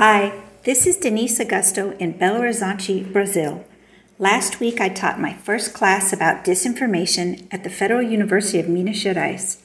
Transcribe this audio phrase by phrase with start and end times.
[0.00, 0.32] Hi,
[0.64, 3.66] this is Denise Augusto in Belo Horizonte, Brazil.
[4.18, 9.04] Last week I taught my first class about disinformation at the Federal University of Minas
[9.04, 9.58] Gerais.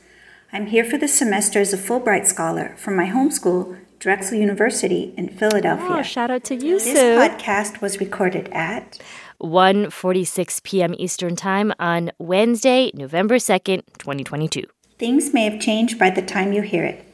[0.51, 5.13] I'm here for the semester as a Fulbright Scholar from my home school, Drexel University
[5.15, 5.87] in Philadelphia.
[5.89, 6.93] Oh, shout out to you, Sue.
[6.95, 8.99] This podcast was recorded at
[9.41, 10.93] 1:46 p.m.
[10.97, 14.63] Eastern Time on Wednesday, November 2nd, 2022.
[14.99, 17.05] Things may have changed by the time you hear it.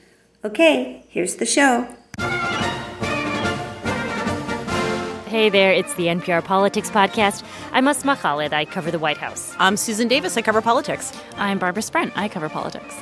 [0.44, 1.88] Okay, here's the show.
[5.32, 7.46] Hey there, it's the NPR Politics Podcast.
[7.72, 8.52] I'm Asma Khalid.
[8.52, 9.56] I cover the White House.
[9.60, 10.36] I'm Susan Davis.
[10.36, 11.18] I cover politics.
[11.38, 12.12] I'm Barbara Sprunt.
[12.18, 12.98] I cover politics.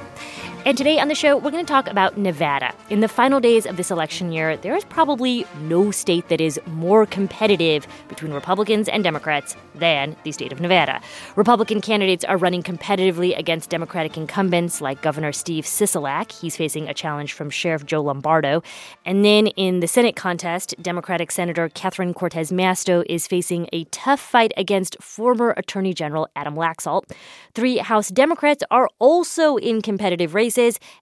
[0.65, 2.75] And today on the show, we're going to talk about Nevada.
[2.89, 6.59] In the final days of this election year, there is probably no state that is
[6.67, 11.01] more competitive between Republicans and Democrats than the state of Nevada.
[11.37, 16.33] Republican candidates are running competitively against Democratic incumbents like Governor Steve Sisolak.
[16.33, 18.61] He's facing a challenge from Sheriff Joe Lombardo.
[19.05, 24.19] And then in the Senate contest, Democratic Senator Catherine Cortez Masto is facing a tough
[24.19, 27.09] fight against former Attorney General Adam Laxalt.
[27.53, 30.48] Three House Democrats are also in competitive races,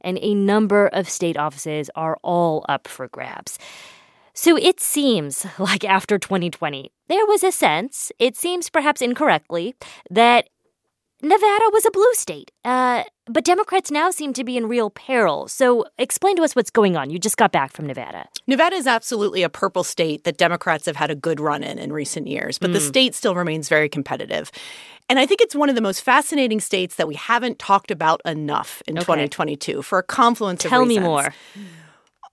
[0.01, 3.57] and a number of state offices are all up for grabs.
[4.33, 9.75] So it seems like after 2020, there was a sense, it seems perhaps incorrectly,
[10.11, 10.49] that
[11.21, 12.51] Nevada was a blue state.
[12.63, 15.47] Uh, but Democrats now seem to be in real peril.
[15.47, 17.09] So explain to us what's going on.
[17.09, 18.27] You just got back from Nevada.
[18.45, 21.91] Nevada is absolutely a purple state that Democrats have had a good run in in
[21.91, 24.51] recent years, but the state still remains very competitive.
[25.09, 28.21] And I think it's one of the most fascinating states that we haven't talked about
[28.25, 29.05] enough in Okay.
[29.05, 31.33] 2022 for a confluence of Tell me more.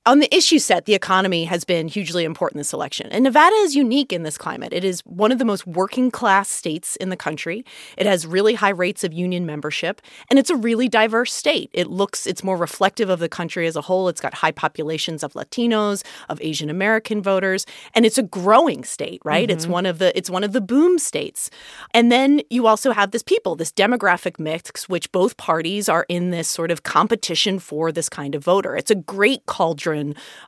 [0.06, 3.08] On the issue set, the economy has been hugely important this election.
[3.10, 4.74] And Nevada is unique in this climate.
[4.74, 7.64] It is one of the most working class states in the country.
[7.96, 11.70] It has really high rates of union membership, and it's a really diverse state.
[11.72, 14.08] It looks it's more reflective of the country as a whole.
[14.08, 19.22] It's got high populations of Latinos, of Asian American voters, and it's a growing state,
[19.24, 19.50] right?
[19.50, 19.72] It's mm-hmm.
[19.72, 21.48] one of the it's one of the boom states.
[21.92, 26.28] And then you also have this people, this demographic mix which both parties are in
[26.28, 28.76] this sort of competition for this kind of voter.
[28.76, 29.93] It's a great cauldron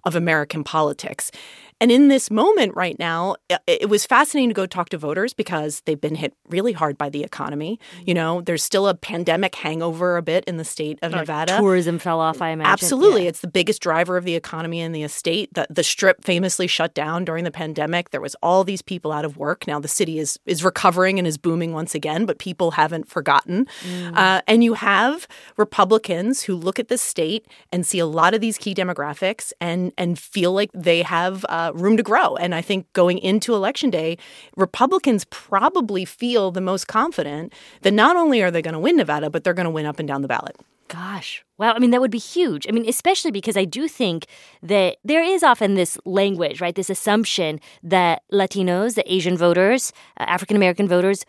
[0.04, 1.30] of American politics.
[1.80, 5.82] And in this moment right now, it was fascinating to go talk to voters because
[5.84, 7.78] they've been hit really hard by the economy.
[8.04, 11.58] You know, there's still a pandemic hangover a bit in the state of Nevada.
[11.58, 12.72] Tourism fell off, I imagine.
[12.72, 13.24] Absolutely.
[13.24, 13.28] Yeah.
[13.28, 15.52] It's the biggest driver of the economy in the estate.
[15.52, 18.10] The, the strip famously shut down during the pandemic.
[18.10, 19.66] There was all these people out of work.
[19.66, 23.66] Now the city is is recovering and is booming once again, but people haven't forgotten.
[24.14, 28.40] Uh, and you have Republicans who look at the state and see a lot of
[28.40, 32.36] these key demographics and and feel like they have uh, room to grow.
[32.36, 34.18] And I think going into election day,
[34.56, 39.30] Republicans probably feel the most confident that not only are they going to win Nevada,
[39.30, 40.56] but they're going to win up and down the ballot.
[40.88, 41.44] Gosh.
[41.58, 41.72] Wow.
[41.72, 42.66] I mean, that would be huge.
[42.68, 44.26] I mean, especially because I do think
[44.62, 46.74] that there is often this language, right?
[46.74, 51.24] This assumption that Latinos, the Asian voters, uh, African American voters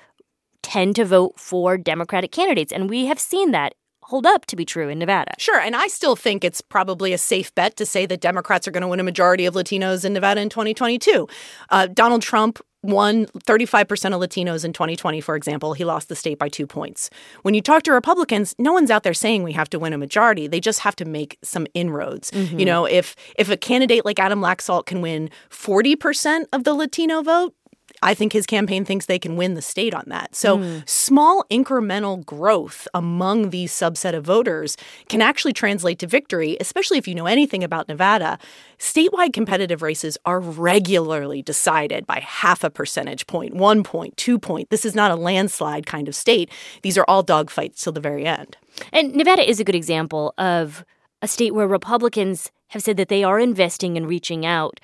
[0.61, 2.71] tend to vote for Democratic candidates.
[2.71, 3.73] And we have seen that
[4.07, 5.33] hold up to be true in Nevada.
[5.37, 8.71] Sure, and I still think it's probably a safe bet to say that Democrats are
[8.71, 11.27] going to win a majority of Latinos in Nevada in 2022.
[11.69, 13.81] Uh, Donald Trump won 35%
[14.13, 15.73] of Latinos in 2020, for example.
[15.73, 17.09] He lost the state by two points.
[17.41, 19.97] When you talk to Republicans, no one's out there saying we have to win a
[19.97, 20.47] majority.
[20.47, 22.31] They just have to make some inroads.
[22.57, 27.21] You know, if if a candidate like Adam Laxalt can win 40% of the Latino
[27.21, 27.53] vote,
[28.01, 30.35] I think his campaign thinks they can win the state on that.
[30.35, 30.79] So, hmm.
[30.85, 34.77] small incremental growth among these subset of voters
[35.09, 38.37] can actually translate to victory, especially if you know anything about Nevada.
[38.77, 44.69] Statewide competitive races are regularly decided by half a percentage point, one point, two point.
[44.69, 46.51] This is not a landslide kind of state.
[46.83, 48.57] These are all dogfights till the very end.
[48.93, 50.85] And Nevada is a good example of
[51.21, 54.79] a state where Republicans have said that they are investing and reaching out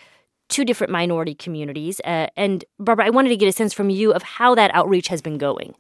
[0.49, 1.99] to different minority communities.
[2.03, 5.07] Uh, and Barbara, I wanted to get a sense from you of how that outreach
[5.07, 5.73] has been going.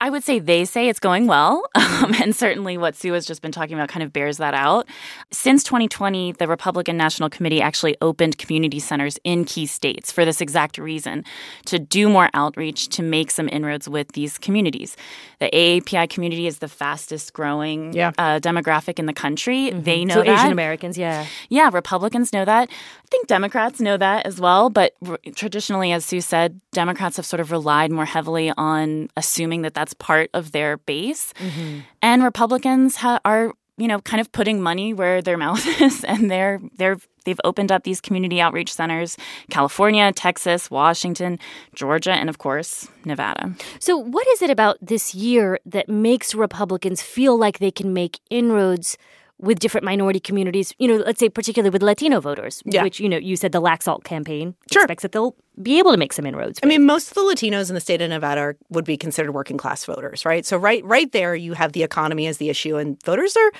[0.00, 1.62] I would say they say it's going well.
[2.04, 4.86] Um, and certainly what Sue has just been talking about kind of bears that out.
[5.30, 10.40] Since 2020, the Republican National Committee actually opened community centers in key states for this
[10.40, 11.24] exact reason
[11.66, 14.96] to do more outreach, to make some inroads with these communities.
[15.38, 18.10] The AAPI community is the fastest growing Yeah.
[18.18, 19.70] uh, demographic in the country.
[19.70, 20.40] They know so that.
[20.40, 21.24] Asian Americans, yeah.
[21.48, 22.68] Yeah, Republicans know that.
[22.70, 24.70] I think Democrats know that as well.
[24.70, 29.62] But r- traditionally, as Sue said, Democrats have sort of relied more heavily on assuming
[29.62, 31.32] that that's part of their base.
[31.34, 31.80] Mm-hmm.
[32.02, 36.30] And Republicans ha- are, you know, kind of putting money where their mouth is, and
[36.30, 39.16] they're they're they've opened up these community outreach centers:
[39.50, 41.38] California, Texas, Washington,
[41.74, 43.54] Georgia, and of course Nevada.
[43.80, 48.20] So, what is it about this year that makes Republicans feel like they can make
[48.30, 48.96] inroads
[49.38, 52.82] with different minority communities, you know, let's say particularly with Latino voters, yeah.
[52.82, 54.82] which, you know, you said the Laxalt campaign sure.
[54.82, 56.60] expects that they'll be able to make some inroads.
[56.60, 56.64] With.
[56.64, 59.32] I mean, most of the Latinos in the state of Nevada are, would be considered
[59.32, 60.46] working class voters, right?
[60.46, 63.52] So right right there you have the economy as the issue and voters are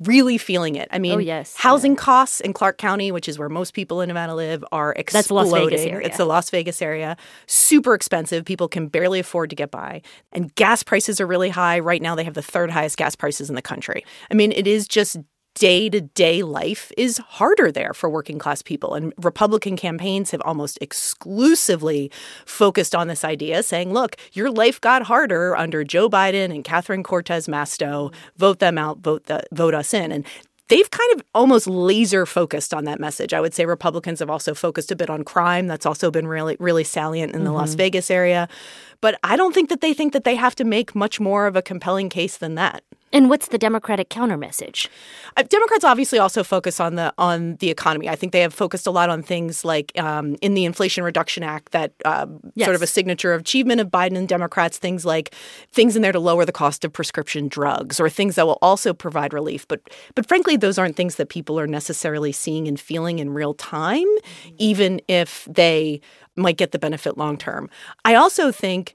[0.00, 0.88] really feeling it.
[0.92, 1.54] I oh, mean, oh, yes.
[1.56, 1.98] housing yeah.
[1.98, 5.18] costs in Clark County, which is where most people in Nevada live, are exploding.
[5.18, 6.06] That's Las Vegas area.
[6.06, 7.16] It's the Las Vegas area.
[7.46, 8.44] Super expensive.
[8.44, 10.02] People can barely afford to get by.
[10.32, 11.78] And gas prices are really high.
[11.80, 14.04] Right now, they have the third highest gas prices in the country.
[14.30, 15.16] I mean, it is just
[15.58, 18.94] day to day life is harder there for working class people.
[18.94, 22.10] And Republican campaigns have almost exclusively
[22.46, 27.02] focused on this idea, saying, look, your life got harder under Joe Biden and Catherine
[27.02, 28.12] Cortez Masto.
[28.36, 30.12] Vote them out, vote, the, vote us in.
[30.12, 30.24] And
[30.68, 33.34] they've kind of almost laser focused on that message.
[33.34, 35.66] I would say Republicans have also focused a bit on crime.
[35.66, 37.56] That's also been really, really salient in the mm-hmm.
[37.56, 38.48] Las Vegas area.
[39.00, 41.56] But I don't think that they think that they have to make much more of
[41.56, 42.84] a compelling case than that.
[43.12, 44.90] And what's the Democratic counter message?
[45.36, 48.08] Uh, Democrats obviously also focus on the on the economy.
[48.08, 51.42] I think they have focused a lot on things like um, in the Inflation Reduction
[51.42, 52.66] Act, that uh, yes.
[52.66, 54.78] sort of a signature of achievement of Biden and Democrats.
[54.78, 55.34] Things like
[55.72, 58.92] things in there to lower the cost of prescription drugs, or things that will also
[58.92, 59.66] provide relief.
[59.68, 59.80] But
[60.14, 64.06] but frankly, those aren't things that people are necessarily seeing and feeling in real time,
[64.58, 66.00] even if they
[66.36, 67.68] might get the benefit long term.
[68.04, 68.94] I also think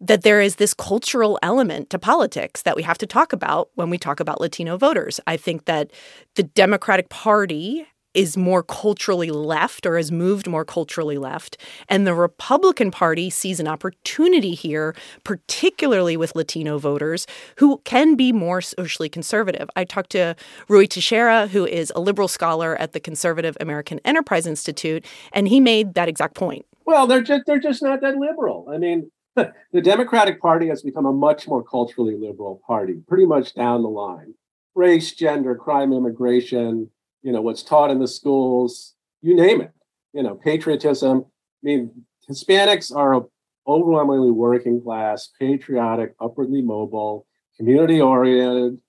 [0.00, 3.90] that there is this cultural element to politics that we have to talk about when
[3.90, 5.20] we talk about Latino voters.
[5.26, 5.90] I think that
[6.34, 11.56] the Democratic Party is more culturally left or has moved more culturally left.
[11.88, 18.32] And the Republican Party sees an opportunity here, particularly with Latino voters who can be
[18.32, 19.68] more socially conservative.
[19.76, 20.34] I talked to
[20.68, 25.60] Ruy Teixeira, who is a liberal scholar at the Conservative American Enterprise Institute, and he
[25.60, 26.64] made that exact point.
[26.86, 28.66] Well, they're just they're just not that liberal.
[28.72, 29.10] I mean,
[29.72, 33.88] the Democratic Party has become a much more culturally liberal party, pretty much down the
[33.88, 34.34] line.
[34.74, 36.90] Race, gender, crime, immigration,
[37.22, 39.72] you know, what's taught in the schools, you name it.
[40.12, 41.24] You know, patriotism.
[41.26, 43.26] I mean, Hispanics are
[43.66, 47.26] overwhelmingly working class, patriotic, upwardly mobile,
[47.56, 48.80] community oriented,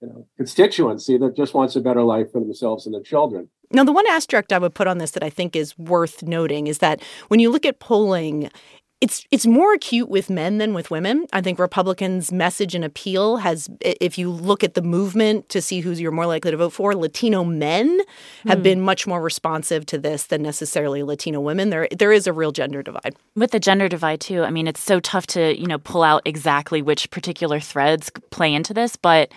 [0.00, 3.48] you know, constituency that just wants a better life for themselves and their children.
[3.72, 6.66] Now, the one asterisk I would put on this that I think is worth noting
[6.66, 8.50] is that when you look at polling
[9.02, 11.26] it's it's more acute with men than with women.
[11.32, 15.80] I think Republicans' message and appeal has, if you look at the movement to see
[15.80, 18.00] who's you're more likely to vote for, Latino men
[18.46, 18.62] have mm.
[18.62, 21.70] been much more responsive to this than necessarily Latino women.
[21.70, 23.16] There there is a real gender divide.
[23.34, 26.22] With the gender divide too, I mean, it's so tough to you know pull out
[26.24, 29.32] exactly which particular threads play into this, but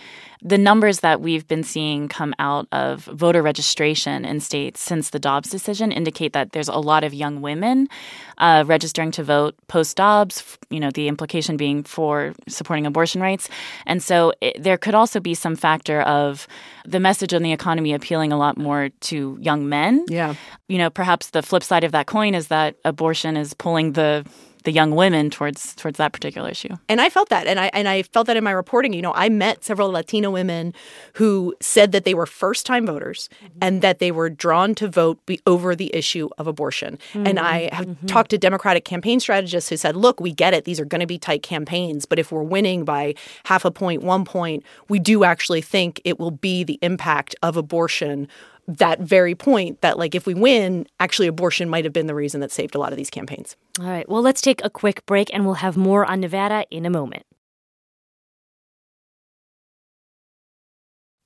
[0.45, 5.17] the numbers that we've been seeing come out of voter registration in states since the
[5.17, 7.89] Dobbs decision indicate that there's a lot of young women
[8.37, 13.49] uh, registering to vote post Dobbs, you know, the implication being for supporting abortion rights.
[13.87, 16.47] And so it, there could also be some factor of
[16.85, 20.05] the message on the economy appealing a lot more to young men.
[20.07, 20.35] Yeah.
[20.67, 24.23] You know, perhaps the flip side of that coin is that abortion is pulling the
[24.65, 26.69] the young women towards towards that particular issue.
[26.89, 28.93] And I felt that, and I and I felt that in my reporting.
[28.93, 30.73] You know, I met several Latino women
[31.13, 33.59] who said that they were first time voters mm-hmm.
[33.61, 36.99] and that they were drawn to vote be, over the issue of abortion.
[37.13, 37.27] Mm-hmm.
[37.27, 38.07] And I have mm-hmm.
[38.07, 41.07] talked to Democratic campaign strategists who said, "Look, we get it; these are going to
[41.07, 43.15] be tight campaigns, but if we're winning by
[43.45, 47.55] half a point, one point, we do actually think it will be the impact of
[47.55, 48.27] abortion."
[48.67, 52.41] That very point that like if we win actually abortion might have been the reason
[52.41, 53.55] that saved a lot of these campaigns.
[53.79, 56.85] All right well let's take a quick break and we'll have more on nevada in
[56.85, 57.23] a moment.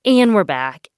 [0.06, 0.90] And we're back.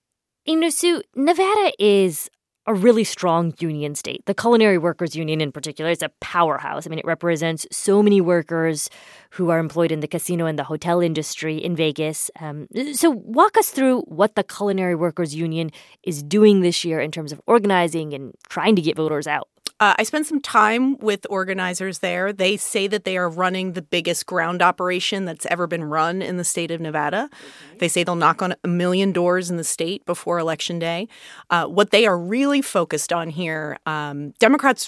[0.46, 2.30] You know sue nevada is
[2.68, 4.24] a really strong union state.
[4.26, 6.86] The Culinary Workers Union, in particular, is a powerhouse.
[6.86, 8.90] I mean, it represents so many workers
[9.32, 12.30] who are employed in the casino and the hotel industry in Vegas.
[12.40, 15.72] Um, so, walk us through what the Culinary Workers Union
[16.04, 19.48] is doing this year in terms of organizing and trying to get voters out.
[19.82, 22.32] Uh, I spent some time with organizers there.
[22.32, 26.38] They say that they are running the biggest ground operation that's ever been run in
[26.38, 27.32] the state of Nevada.
[27.80, 31.08] They say they'll knock on a million doors in the state before Election Day.
[31.50, 34.88] Uh, what they are really focused on here, um, Democrats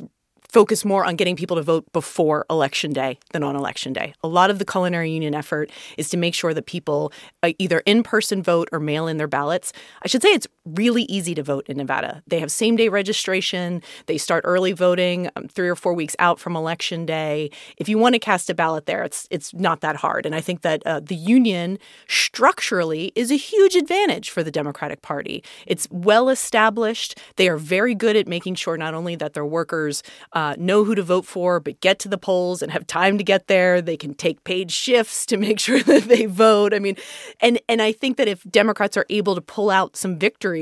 [0.54, 4.14] focus more on getting people to vote before election day than on election day.
[4.24, 7.80] A lot of the culinary union effort is to make sure that people uh, either
[7.88, 9.74] in person vote or mail in their ballots.
[10.04, 12.24] I should say it's really easy to vote in Nevada.
[12.28, 13.82] They have same day registration.
[14.06, 17.52] They start early voting um, three or four weeks out from election day.
[17.78, 20.26] If you want to cast a ballot there, it's it's not that hard.
[20.26, 25.02] And I think that uh, the union structurally is a huge advantage for the Democratic
[25.02, 25.44] Party.
[25.68, 27.20] It's well established.
[27.36, 30.02] They are very good at making sure not only that their workers
[30.32, 33.24] uh, know who to vote for, but get to the polls and have time to
[33.24, 33.82] get there.
[33.82, 36.74] They can take paid shifts to make sure that they vote.
[36.74, 36.96] I mean,
[37.42, 40.53] and and I think that if Democrats are able to pull out some victories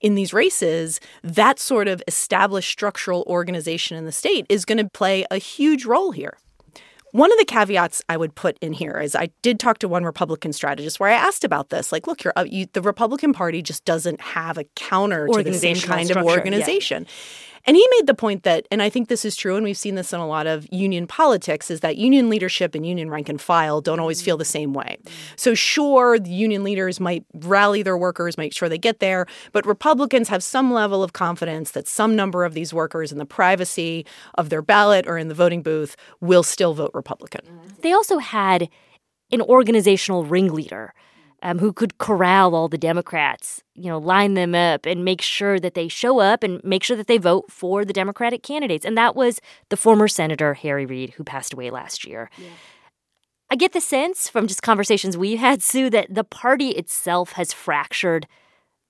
[0.00, 4.88] in these races, that sort of established structural organization in the state is going to
[4.88, 6.36] play a huge role here.
[7.12, 10.02] One of the caveats I would put in here is I did talk to one
[10.02, 11.92] Republican strategist where I asked about this.
[11.92, 15.76] Like, look, uh, you, the Republican Party just doesn't have a counter to the same
[15.76, 17.06] kind of organization.
[17.66, 19.94] And he made the point that, and I think this is true, and we've seen
[19.94, 23.40] this in a lot of union politics, is that union leadership and union rank and
[23.40, 24.98] file don't always feel the same way.
[25.36, 29.64] So, sure, the union leaders might rally their workers, make sure they get there, but
[29.64, 34.04] Republicans have some level of confidence that some number of these workers in the privacy
[34.34, 37.40] of their ballot or in the voting booth will still vote Republican.
[37.80, 38.68] They also had
[39.32, 40.92] an organizational ringleader
[41.44, 45.60] um, who could corral all the Democrats, you know, line them up and make sure
[45.60, 48.86] that they show up and make sure that they vote for the Democratic candidates.
[48.86, 52.30] And that was the former Senator Harry Reid, who passed away last year.
[52.38, 52.48] Yeah.
[53.50, 57.52] I get the sense from just conversations we've had, Sue, that the party itself has
[57.52, 58.26] fractured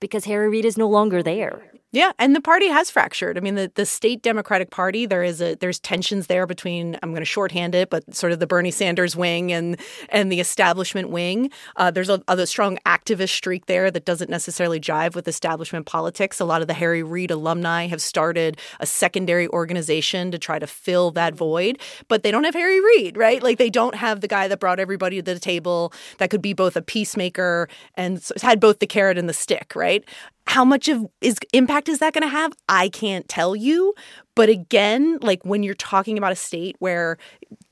[0.00, 1.72] because Harry Reid is no longer there.
[1.94, 3.38] Yeah, and the party has fractured.
[3.38, 7.10] I mean, the, the state Democratic Party, there is a there's tensions there between I'm
[7.10, 11.10] going to shorthand it, but sort of the Bernie Sanders wing and and the establishment
[11.10, 11.52] wing.
[11.76, 16.40] Uh, there's a, a, strong activist streak there that doesn't necessarily jive with establishment politics.
[16.40, 20.66] A lot of the Harry Reid alumni have started a secondary organization to try to
[20.66, 23.40] fill that void, but they don't have Harry Reid, right?
[23.40, 26.54] Like they don't have the guy that brought everybody to the table that could be
[26.54, 30.04] both a peacemaker and had both the carrot and the stick, right?
[30.46, 32.52] How much of is impact is that going to have?
[32.68, 33.94] I can't tell you.
[34.36, 37.18] But again like when you're talking about a state where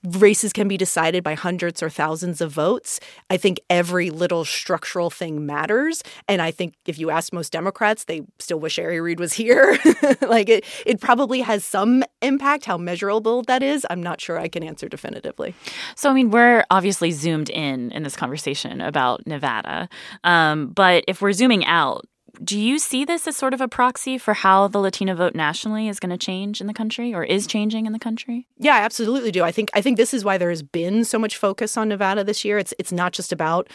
[0.05, 2.99] races can be decided by hundreds or thousands of votes
[3.31, 6.03] i think every little structural thing matters.
[6.29, 9.79] And i think if you ask most democrats they still wish harry reid was here.
[10.23, 13.87] Like it, it probably has some impact how measurable that is.
[13.91, 15.55] I'm not sure i can answer definitively.
[15.97, 19.89] So i mean we're obviously zoomed in in this conversation about nevada.
[20.25, 22.07] Um, but if we're zooming out
[22.43, 25.89] do you see this as sort of a proxy for how the Latino vote nationally
[25.89, 28.47] is going to change in the country or is changing in the country?
[28.59, 29.43] Yeah, I absolutely do.
[29.43, 32.25] I think I think this is why there has been so much focus on Nevada
[32.25, 32.59] this year.
[32.59, 33.69] It's it's not just about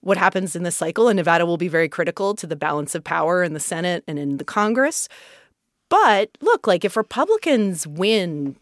[0.00, 3.04] what happens in this cycle and Nevada will be very critical to the balance of
[3.04, 5.08] power in the Senate and in the Congress.
[5.88, 8.56] But look, like if Republicans win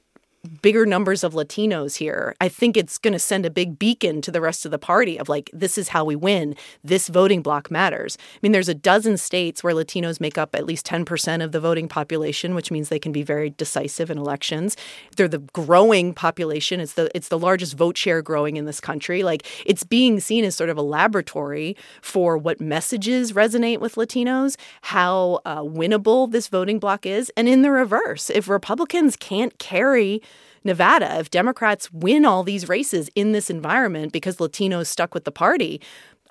[0.62, 4.30] bigger numbers of Latinos here, I think it's going to send a big beacon to
[4.30, 6.54] the rest of the party of like, this is how we win.
[6.82, 8.16] This voting block matters.
[8.20, 11.61] I mean, there's a dozen states where Latinos make up at least 10% of the
[11.61, 14.76] voting population, which means they can be very decisive in elections.
[15.16, 16.80] They're the growing population.
[16.80, 19.23] It's the it's the largest vote share growing in this country.
[19.23, 24.56] Like it's being seen as sort of a laboratory for what messages resonate with Latinos,
[24.82, 30.23] how uh, winnable this voting block is, and in the reverse, if Republicans can't carry
[30.62, 35.32] Nevada, if Democrats win all these races in this environment because Latinos stuck with the
[35.32, 35.80] party,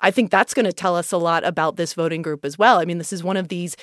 [0.00, 2.78] I think that's going to tell us a lot about this voting group as well.
[2.78, 3.76] I mean, this is one of these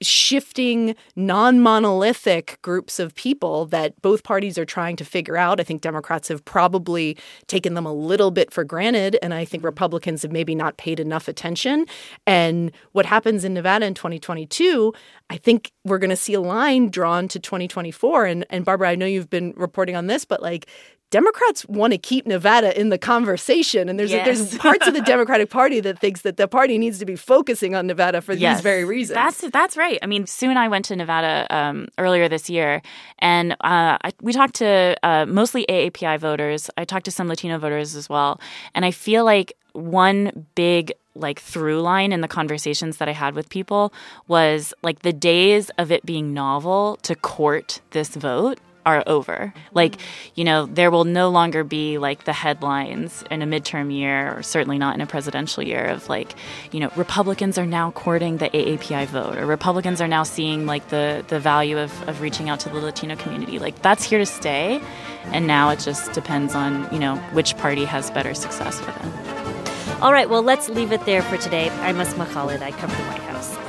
[0.00, 5.60] shifting, non monolithic groups of people that both parties are trying to figure out.
[5.60, 7.16] I think Democrats have probably
[7.46, 11.00] taken them a little bit for granted, and I think Republicans have maybe not paid
[11.00, 11.86] enough attention.
[12.26, 14.92] And what happens in Nevada in 2022,
[15.30, 18.26] I think we're going to see a line drawn to 2024.
[18.26, 20.66] And, and Barbara, I know you've been reporting on this, but like
[21.12, 24.24] Democrats want to keep Nevada in the conversation, and there's yes.
[24.24, 27.74] there's parts of the Democratic Party that thinks that the party needs to be focusing
[27.74, 28.56] on Nevada for yes.
[28.56, 29.16] these very reasons.
[29.16, 29.98] That's that's right.
[30.02, 32.80] I mean, Sue and I went to Nevada um, earlier this year,
[33.18, 36.70] and uh, I, we talked to uh, mostly AAPI voters.
[36.78, 38.40] I talked to some Latino voters as well,
[38.74, 43.34] and I feel like one big like through line in the conversations that I had
[43.34, 43.92] with people
[44.28, 49.52] was like the days of it being novel to court this vote are over.
[49.72, 50.32] Like, mm-hmm.
[50.34, 54.42] you know, there will no longer be like the headlines in a midterm year, or
[54.42, 56.34] certainly not in a presidential year, of like,
[56.70, 60.88] you know, Republicans are now courting the AAPI vote, or Republicans are now seeing like
[60.88, 63.58] the the value of, of reaching out to the Latino community.
[63.58, 64.80] Like, that's here to stay.
[65.26, 70.02] And now it just depends on, you know, which party has better success with it.
[70.02, 71.70] All right, well, let's leave it there for today.
[71.70, 72.60] I'm Asma Khalid.
[72.60, 73.21] I cover the White.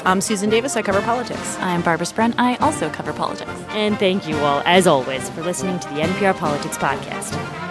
[0.06, 0.76] I'm Susan Davis.
[0.76, 1.58] I cover politics.
[1.60, 2.36] I'm Barbara Sprunt.
[2.38, 3.50] I also cover politics.
[3.70, 7.63] And thank you all, as always, for listening to the NPR Politics Podcast.